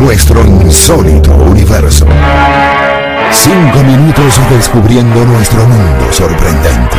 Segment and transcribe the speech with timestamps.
[0.00, 2.06] Nuestro insólito universo.
[3.32, 6.96] Cinco minutos descubriendo nuestro mundo sorprendente.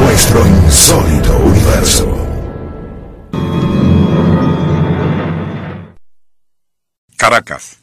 [0.00, 2.14] Nuestro insólito universo.
[7.16, 7.78] Caracas,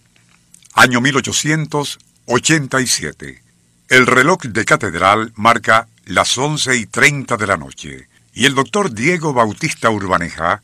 [0.75, 3.43] año 1887.
[3.89, 8.93] El reloj de catedral marca las 11 y 30 de la noche y el doctor
[8.93, 10.61] Diego Bautista Urbaneja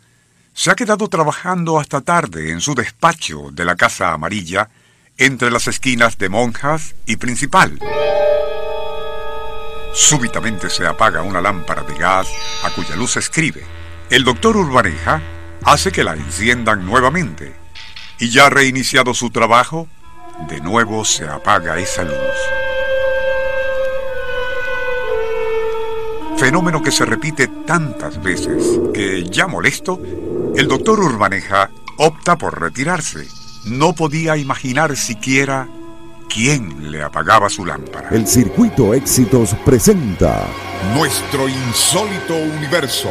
[0.53, 4.69] se ha quedado trabajando hasta tarde en su despacho de la Casa Amarilla
[5.17, 7.79] entre las esquinas de Monjas y Principal.
[9.93, 12.27] Súbitamente se apaga una lámpara de gas
[12.63, 13.63] a cuya luz escribe.
[14.09, 15.21] El doctor Urbaneja
[15.63, 17.53] hace que la enciendan nuevamente
[18.19, 19.87] y ya reiniciado su trabajo,
[20.47, 22.15] de nuevo se apaga esa luz.
[26.37, 30.01] Fenómeno que se repite tantas veces que, ya molesto,
[30.55, 33.27] el doctor Urbaneja opta por retirarse.
[33.65, 35.67] No podía imaginar siquiera
[36.27, 38.09] quién le apagaba su lámpara.
[38.09, 40.47] El Circuito Éxitos presenta
[40.95, 43.09] Nuestro insólito universo.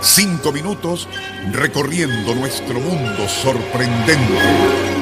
[0.00, 1.08] Cinco minutos
[1.52, 4.38] recorriendo nuestro mundo sorprendente.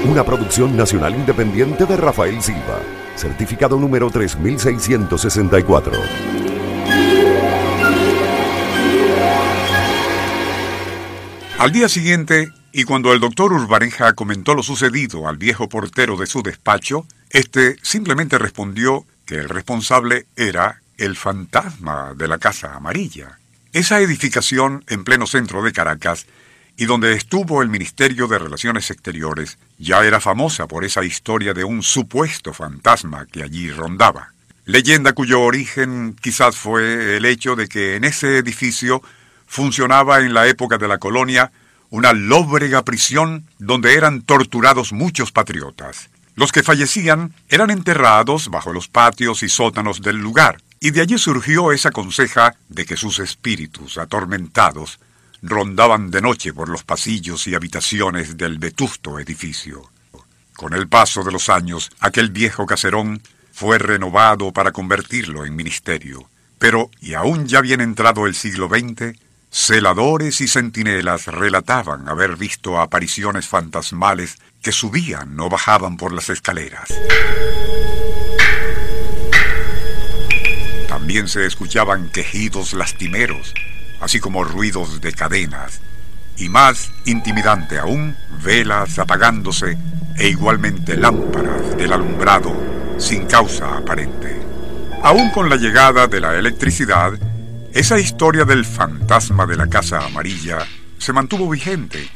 [0.05, 2.81] una producción nacional independiente de Rafael Silva,
[3.15, 6.48] certificado número 3664.
[11.59, 16.27] Al día siguiente, y cuando el doctor Urbaneja comentó lo sucedido al viejo portero de
[16.27, 23.41] su despacho, este simplemente respondió que el responsable era el fantasma de la Casa Amarilla.
[23.73, 26.27] Esa edificación en pleno centro de Caracas
[26.77, 31.65] y donde estuvo el Ministerio de Relaciones Exteriores ya era famosa por esa historia de
[31.65, 34.33] un supuesto fantasma que allí rondaba.
[34.65, 39.03] Leyenda cuyo origen quizás fue el hecho de que en ese edificio
[39.49, 41.51] funcionaba en la época de la colonia
[41.91, 46.11] una lóbrega prisión donde eran torturados muchos patriotas.
[46.37, 51.19] Los que fallecían eran enterrados bajo los patios y sótanos del lugar, y de allí
[51.19, 55.01] surgió esa conseja de que sus espíritus atormentados
[55.43, 59.91] rondaban de noche por los pasillos y habitaciones del vetusto edificio.
[60.55, 63.23] Con el paso de los años, aquel viejo caserón
[63.53, 66.29] fue renovado para convertirlo en ministerio.
[66.59, 69.17] Pero, y aún ya bien entrado el siglo XX,
[69.51, 76.89] celadores y centinelas relataban haber visto apariciones fantasmales que subían o bajaban por las escaleras.
[80.89, 83.55] También se escuchaban quejidos lastimeros,
[84.01, 85.81] así como ruidos de cadenas,
[86.37, 89.79] y más intimidante aún, velas apagándose
[90.17, 92.53] e igualmente lámparas del alumbrado
[92.99, 94.41] sin causa aparente.
[95.03, 97.13] Aún con la llegada de la electricidad,
[97.73, 100.59] esa historia del fantasma de la Casa Amarilla
[100.99, 102.09] se mantuvo vigente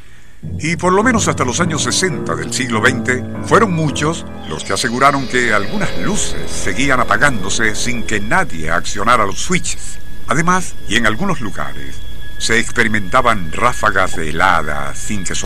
[0.59, 4.73] y por lo menos hasta los años 60 del siglo XX fueron muchos los que
[4.73, 9.99] aseguraron que algunas luces seguían apagándose sin que nadie accionara los switches.
[10.27, 11.95] Además, y en algunos lugares,
[12.39, 15.35] se experimentaban ráfagas de helada sin que...
[15.35, 15.45] so-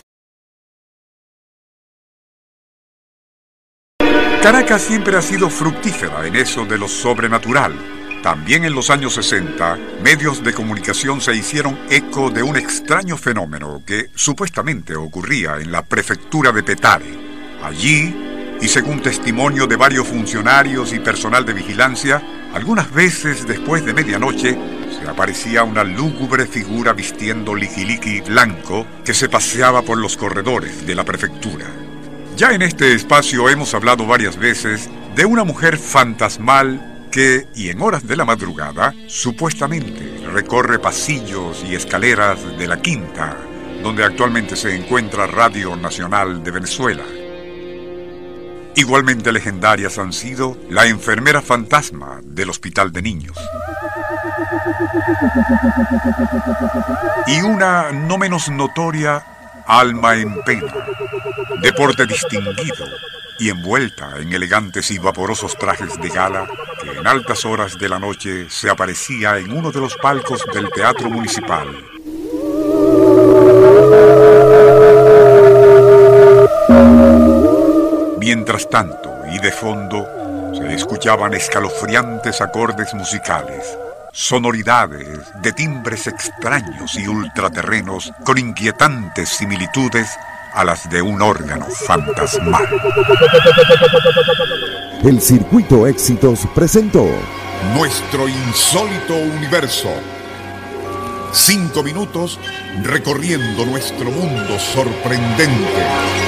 [4.42, 7.97] Caracas siempre ha sido fructífera en eso de lo sobrenatural.
[8.22, 13.82] También en los años 60, medios de comunicación se hicieron eco de un extraño fenómeno
[13.86, 17.18] que supuestamente ocurría en la prefectura de Petare.
[17.62, 18.14] Allí,
[18.60, 22.20] y según testimonio de varios funcionarios y personal de vigilancia,
[22.52, 24.58] algunas veces después de medianoche
[25.00, 30.94] se aparecía una lúgubre figura vistiendo liquiliqui blanco que se paseaba por los corredores de
[30.96, 31.66] la prefectura.
[32.36, 37.80] Ya en este espacio hemos hablado varias veces de una mujer fantasmal que, y en
[37.82, 43.36] horas de la madrugada, supuestamente recorre pasillos y escaleras de la quinta,
[43.82, 47.04] donde actualmente se encuentra Radio Nacional de Venezuela.
[48.74, 53.36] Igualmente legendarias han sido la enfermera fantasma del Hospital de Niños.
[57.26, 59.24] Y una no menos notoria
[59.66, 60.72] alma en pena,
[61.60, 62.86] deporte distinguido
[63.38, 66.46] y envuelta en elegantes y vaporosos trajes de gala
[66.80, 70.70] que en altas horas de la noche se aparecía en uno de los palcos del
[70.70, 71.68] Teatro Municipal.
[78.18, 80.06] Mientras tanto, y de fondo,
[80.54, 83.78] se escuchaban escalofriantes acordes musicales,
[84.12, 90.10] sonoridades de timbres extraños y ultraterrenos con inquietantes similitudes
[90.52, 92.66] a las de un órgano fantasmal.
[95.04, 97.06] El Circuito Éxitos presentó
[97.74, 99.88] Nuestro insólito universo.
[101.32, 102.38] Cinco minutos
[102.82, 106.27] recorriendo nuestro mundo sorprendente.